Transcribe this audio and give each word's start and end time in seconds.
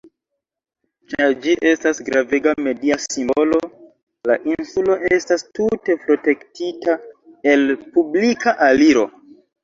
Ĉar 1.13 1.33
ĝi 1.41 1.51
estas 1.71 1.99
gravega 2.05 2.53
media 2.67 2.95
simbolo, 3.03 3.59
la 4.29 4.37
insulo 4.53 4.95
estas 5.17 5.45
tute 5.59 5.97
protektita 6.07 6.95
el 7.53 7.63
publika 7.99 8.55
aliro. 8.69 9.05